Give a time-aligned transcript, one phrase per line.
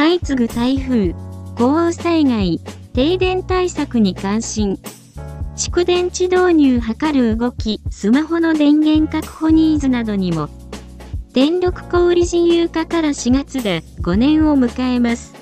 [0.00, 1.12] 相次ぐ台風、
[1.56, 2.60] 豪雨災害、
[2.94, 4.78] 停電対策に関心。
[5.56, 10.48] 蓄電池導入図る動き、スマホの電源確保ニーズなどにも。
[11.32, 15.34] 電力小売自由化から4月で5年を迎えます。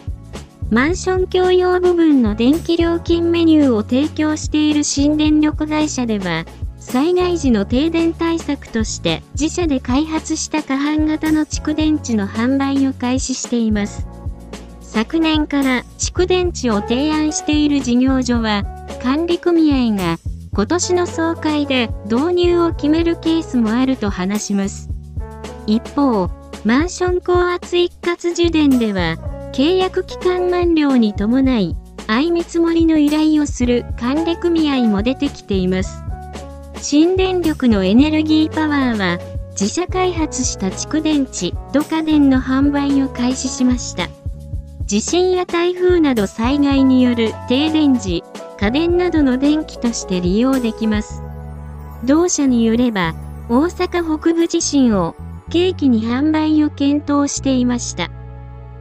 [0.71, 6.47] マンション共用部分の電気料金メニューを提供している新電力会社では、
[6.79, 14.16] 災害時の停電対策として自社で開発した過半型の蓄電池の販売を開始しています。
[14.97, 18.65] 昨年から蓄電池を提案している事業所は、
[19.03, 20.17] 管理組合が
[20.55, 24.89] 今年の総会で導入を決めるケースもあると話します。
[25.67, 26.31] 一方、
[26.65, 29.19] マンション高圧一括受電では、
[29.53, 31.77] 契約期間満了に伴い、
[32.07, 36.03] 相見積もりの依頼をする管理組合も出てきています。
[36.81, 39.19] 新電力のエネルギーパワーは、
[39.51, 44.09] 自社開発した蓄電池、土家電の販売を開始しました。
[44.87, 48.23] 地震や台風など災害による停電時、
[48.61, 51.23] 家電などの電気として利用できます。
[52.05, 53.15] 同社によれば、
[53.49, 55.17] 大阪北部地震を
[55.51, 58.11] 契機に販売を検討していました。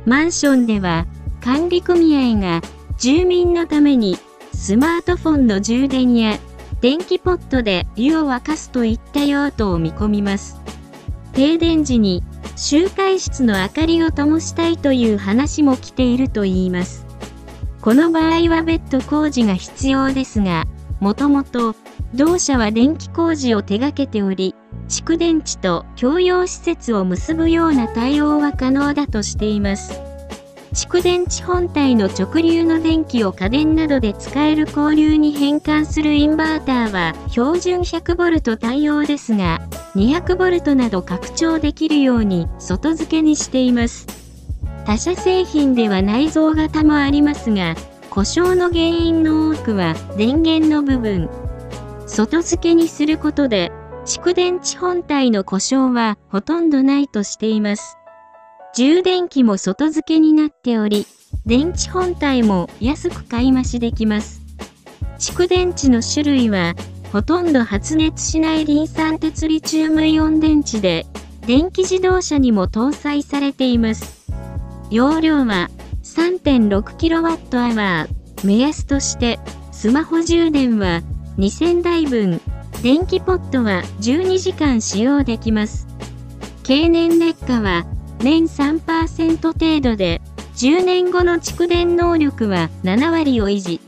[0.05, 1.07] マンションでは
[1.41, 2.61] 管理組合が
[2.97, 4.17] 住民のために
[4.53, 6.37] スマートフォンの充電や
[6.81, 10.61] 電気ポットで湯を沸かすといった用途を見込みます。
[11.33, 12.23] 停電時に
[12.55, 17.05] 集会室の明かりを灯したいという話も来ているといいます。
[17.81, 20.65] この場合は別途工事が必要ですが、
[20.99, 21.75] もともと
[22.13, 24.55] 同社は電気工事を手掛けており、
[24.87, 30.14] 蓄電池と共用施設を結ぶような対応は可能だとしています。
[30.75, 39.61] 蓄電池本体の直流の電気を家電などで使える交流に変換するインバーターは標準 100V 対応ですが、
[39.95, 44.05] 200V など拡張できるように外付けにしています。
[44.85, 47.75] 他社製品では内蔵型もありますが、
[48.09, 51.29] 故障の原因の多くは電源の部分。
[52.05, 53.71] 外付けにすることで
[54.05, 57.97] 蓄電池本体の故障はほとんどないとしています。
[58.75, 61.07] 充電器も外付けになっており、
[61.45, 64.41] 電池本体も安く買い増しできます。
[65.17, 66.75] 蓄電池の種類は、
[67.13, 71.05] ほとんど発熱しないリン酸鉄リチウムイオン電池で、
[71.47, 74.29] 電気自動車にも搭載されています。
[74.91, 75.69] 容量は
[76.03, 78.09] 3.6kWh。
[78.43, 79.39] 目安として、
[79.71, 81.01] スマホ充電は
[81.37, 82.41] 2000台分
[82.83, 85.87] 電気ポットは12時間使用できます。
[86.63, 87.85] 経年劣化は
[88.19, 90.21] 年3%程度で、
[90.55, 93.81] 10年後の蓄電能力は7割を維持。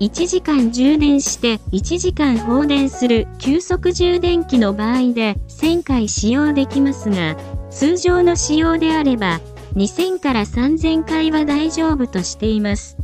[0.00, 7.36] 1時間充電して1時間放電する急速充電器の場合で1000回使用できますが、
[7.70, 9.40] 通常の使用であれば
[9.74, 12.96] 2000から3000回は大丈夫としています。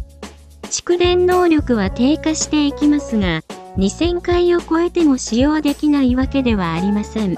[0.63, 3.43] 蓄電能力は低下していきますが、
[3.77, 7.37] 2000回を超えても使用できないわけではありません。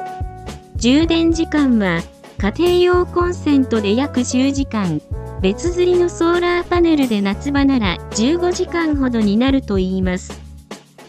[0.77, 2.03] 充電時間は
[2.39, 5.01] 家庭用コンセントで約10時間、
[5.41, 10.39] 別釣りのソーラーパネルで夏場なら15時間ほどになるといいます。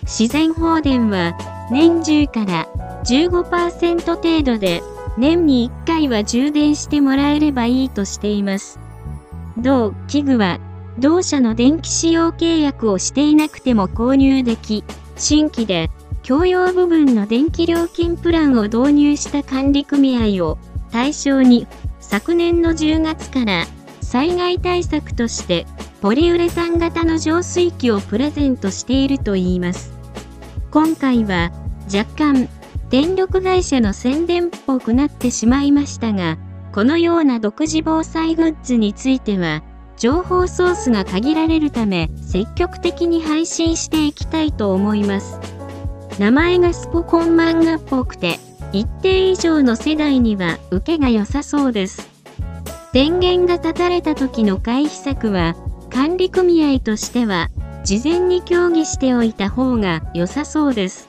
[0.04, 1.38] 自然放電は
[1.70, 2.68] 年中から
[3.04, 4.82] 15%程度で
[5.18, 8.80] 年に1回は充電してもらえればいいとしています。
[9.58, 10.60] 同器具は
[10.98, 14.86] 同社の電気使用契約をしていなくても購入でき、
[15.18, 15.92] 新規で
[16.24, 20.58] 共用部分の電気料金プランを導入した管理組合を
[20.92, 21.68] 対象に
[22.00, 23.66] 昨年の10月から
[24.02, 25.66] 災害対策として
[26.02, 29.92] ポリウレタン型の浄水器をプレゼントしているといいます。
[30.72, 31.52] 今回は
[31.94, 32.48] 若干
[32.90, 36.38] 電力会社の宣伝っぽくなってしまいましたが、
[36.72, 39.64] このような独自防災グッズについては
[39.98, 45.40] 情報ソースが限られるため積極的に配信していきたいと思います。
[46.19, 48.39] 名前がスポコン漫画っぽくて
[48.74, 52.10] 一定以上の世代には受けが良さそうです。
[52.94, 55.56] 電源が断たれた時の回避策は
[55.90, 57.50] 管理組合としては
[57.84, 61.06] 事前に協議しておいた方が良さそうです。